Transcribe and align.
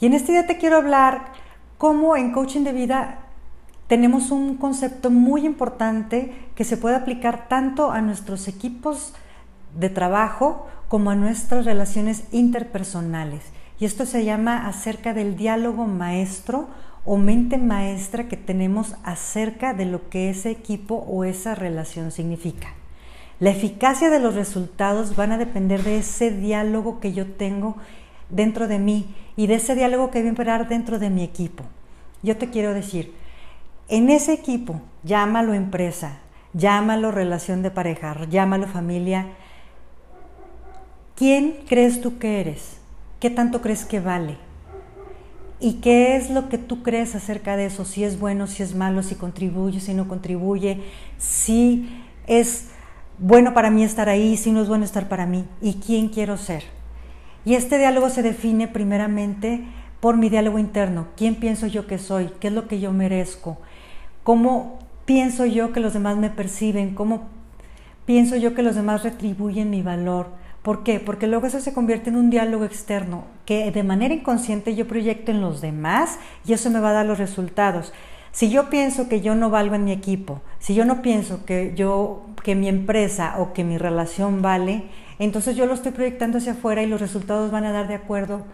Y 0.00 0.06
en 0.06 0.14
este 0.14 0.32
día 0.32 0.46
te 0.46 0.56
quiero 0.56 0.76
hablar 0.76 1.32
cómo 1.76 2.16
en 2.16 2.32
coaching 2.32 2.64
de 2.64 2.72
vida 2.72 3.18
tenemos 3.86 4.30
un 4.30 4.56
concepto 4.56 5.10
muy 5.10 5.44
importante 5.44 6.32
que 6.54 6.64
se 6.64 6.78
puede 6.78 6.96
aplicar 6.96 7.48
tanto 7.48 7.90
a 7.90 8.00
nuestros 8.00 8.48
equipos 8.48 9.12
de 9.78 9.90
trabajo 9.90 10.66
como 10.88 11.10
a 11.10 11.16
nuestras 11.16 11.66
relaciones 11.66 12.24
interpersonales. 12.32 13.42
Y 13.78 13.84
esto 13.84 14.06
se 14.06 14.24
llama 14.24 14.66
acerca 14.66 15.12
del 15.12 15.36
diálogo 15.36 15.86
maestro 15.86 16.68
o 17.04 17.16
mente 17.16 17.58
maestra 17.58 18.28
que 18.28 18.36
tenemos 18.36 18.94
acerca 19.04 19.74
de 19.74 19.84
lo 19.84 20.08
que 20.08 20.30
ese 20.30 20.50
equipo 20.50 20.94
o 20.94 21.24
esa 21.24 21.54
relación 21.54 22.10
significa. 22.10 22.68
La 23.38 23.50
eficacia 23.50 24.10
de 24.10 24.20
los 24.20 24.34
resultados 24.34 25.16
van 25.16 25.32
a 25.32 25.38
depender 25.38 25.82
de 25.82 25.98
ese 25.98 26.30
diálogo 26.30 27.00
que 27.00 27.12
yo 27.12 27.26
tengo 27.26 27.76
dentro 28.28 28.68
de 28.68 28.78
mí 28.78 29.14
y 29.40 29.46
de 29.46 29.54
ese 29.54 29.74
diálogo 29.74 30.10
que 30.10 30.18
voy 30.18 30.28
a 30.28 30.32
esperar 30.32 30.68
dentro 30.68 30.98
de 30.98 31.08
mi 31.08 31.24
equipo. 31.24 31.64
Yo 32.22 32.36
te 32.36 32.50
quiero 32.50 32.74
decir, 32.74 33.14
en 33.88 34.10
ese 34.10 34.34
equipo, 34.34 34.82
llámalo 35.02 35.54
empresa, 35.54 36.18
llámalo 36.52 37.10
relación 37.10 37.62
de 37.62 37.70
pareja, 37.70 38.26
llámalo 38.28 38.66
familia, 38.66 39.28
¿quién 41.16 41.60
crees 41.66 42.02
tú 42.02 42.18
que 42.18 42.42
eres? 42.42 42.80
¿Qué 43.18 43.30
tanto 43.30 43.62
crees 43.62 43.86
que 43.86 43.98
vale? 43.98 44.36
¿Y 45.58 45.80
qué 45.80 46.16
es 46.16 46.28
lo 46.28 46.50
que 46.50 46.58
tú 46.58 46.82
crees 46.82 47.14
acerca 47.14 47.56
de 47.56 47.64
eso? 47.64 47.86
Si 47.86 48.04
es 48.04 48.20
bueno, 48.20 48.46
si 48.46 48.62
es 48.62 48.74
malo, 48.74 49.02
si 49.02 49.14
contribuye, 49.14 49.80
si 49.80 49.94
no 49.94 50.06
contribuye, 50.06 50.82
si 51.16 51.88
es 52.26 52.66
bueno 53.16 53.54
para 53.54 53.70
mí 53.70 53.84
estar 53.84 54.10
ahí, 54.10 54.36
si 54.36 54.52
no 54.52 54.60
es 54.60 54.68
bueno 54.68 54.84
estar 54.84 55.08
para 55.08 55.24
mí, 55.24 55.46
y 55.62 55.76
quién 55.76 56.10
quiero 56.10 56.36
ser. 56.36 56.64
Y 57.44 57.54
este 57.54 57.78
diálogo 57.78 58.10
se 58.10 58.22
define 58.22 58.68
primeramente 58.68 59.64
por 60.00 60.16
mi 60.16 60.28
diálogo 60.28 60.58
interno. 60.58 61.08
¿Quién 61.16 61.36
pienso 61.36 61.66
yo 61.66 61.86
que 61.86 61.98
soy? 61.98 62.30
¿Qué 62.40 62.48
es 62.48 62.54
lo 62.54 62.68
que 62.68 62.80
yo 62.80 62.92
merezco? 62.92 63.58
¿Cómo 64.24 64.78
pienso 65.04 65.46
yo 65.46 65.72
que 65.72 65.80
los 65.80 65.92
demás 65.92 66.16
me 66.16 66.30
perciben? 66.30 66.94
¿Cómo 66.94 67.28
pienso 68.06 68.36
yo 68.36 68.54
que 68.54 68.62
los 68.62 68.74
demás 68.74 69.02
retribuyen 69.02 69.70
mi 69.70 69.82
valor? 69.82 70.28
¿Por 70.62 70.82
qué? 70.82 71.00
Porque 71.00 71.26
luego 71.26 71.46
eso 71.46 71.60
se 71.60 71.72
convierte 71.72 72.10
en 72.10 72.16
un 72.16 72.28
diálogo 72.28 72.64
externo 72.64 73.24
que 73.46 73.70
de 73.70 73.82
manera 73.82 74.12
inconsciente 74.12 74.74
yo 74.74 74.86
proyecto 74.86 75.30
en 75.30 75.40
los 75.40 75.62
demás 75.62 76.18
y 76.44 76.52
eso 76.52 76.70
me 76.70 76.80
va 76.80 76.90
a 76.90 76.94
dar 76.94 77.06
los 77.06 77.18
resultados. 77.18 77.94
Si 78.32 78.50
yo 78.50 78.68
pienso 78.68 79.08
que 79.08 79.22
yo 79.22 79.34
no 79.34 79.50
valgo 79.50 79.74
en 79.74 79.84
mi 79.84 79.92
equipo, 79.92 80.40
si 80.58 80.74
yo 80.74 80.84
no 80.84 81.02
pienso 81.02 81.44
que 81.46 81.72
yo 81.74 82.26
que 82.44 82.54
mi 82.54 82.68
empresa 82.68 83.34
o 83.38 83.52
que 83.52 83.64
mi 83.64 83.78
relación 83.78 84.42
vale, 84.42 84.84
entonces 85.24 85.56
yo 85.56 85.66
lo 85.66 85.74
estoy 85.74 85.92
proyectando 85.92 86.38
hacia 86.38 86.52
afuera 86.52 86.82
y 86.82 86.86
los 86.86 87.00
resultados 87.00 87.50
van 87.50 87.64
a 87.64 87.72
dar 87.72 87.88
de 87.88 87.94
acuerdo 87.94 88.44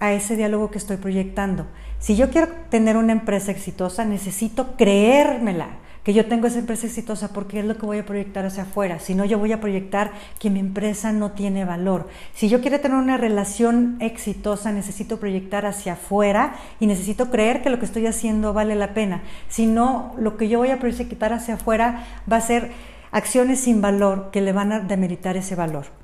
a 0.00 0.12
ese 0.12 0.36
diálogo 0.36 0.70
que 0.70 0.78
estoy 0.78 0.96
proyectando. 0.96 1.66
Si 1.98 2.16
yo 2.16 2.30
quiero 2.30 2.48
tener 2.70 2.96
una 2.96 3.12
empresa 3.12 3.50
exitosa, 3.50 4.04
necesito 4.04 4.76
creérmela 4.76 5.68
que 6.04 6.12
yo 6.12 6.26
tengo 6.26 6.46
esa 6.46 6.58
empresa 6.58 6.86
exitosa 6.86 7.32
porque 7.32 7.60
es 7.60 7.64
lo 7.64 7.78
que 7.78 7.86
voy 7.86 7.98
a 7.98 8.04
proyectar 8.04 8.44
hacia 8.44 8.64
afuera. 8.64 8.98
Si 8.98 9.14
no, 9.14 9.24
yo 9.24 9.38
voy 9.38 9.52
a 9.52 9.60
proyectar 9.60 10.12
que 10.38 10.50
mi 10.50 10.60
empresa 10.60 11.12
no 11.12 11.30
tiene 11.30 11.64
valor. 11.64 12.08
Si 12.34 12.50
yo 12.50 12.60
quiero 12.60 12.78
tener 12.78 12.98
una 12.98 13.16
relación 13.16 13.96
exitosa, 14.00 14.70
necesito 14.70 15.18
proyectar 15.18 15.64
hacia 15.64 15.94
afuera 15.94 16.56
y 16.78 16.86
necesito 16.86 17.30
creer 17.30 17.62
que 17.62 17.70
lo 17.70 17.78
que 17.78 17.86
estoy 17.86 18.06
haciendo 18.06 18.52
vale 18.52 18.74
la 18.74 18.92
pena. 18.92 19.22
Si 19.48 19.66
no, 19.66 20.14
lo 20.18 20.36
que 20.36 20.48
yo 20.48 20.58
voy 20.58 20.70
a 20.70 20.78
proyectar 20.78 21.32
hacia 21.32 21.54
afuera 21.54 22.04
va 22.30 22.36
a 22.36 22.42
ser 22.42 22.70
acciones 23.10 23.60
sin 23.60 23.80
valor 23.80 24.30
que 24.30 24.42
le 24.42 24.52
van 24.52 24.72
a 24.72 24.80
demeritar 24.80 25.38
ese 25.38 25.54
valor. 25.54 26.03